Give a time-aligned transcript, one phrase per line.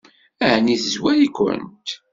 [0.51, 1.87] Ɛni tezwar-ikent?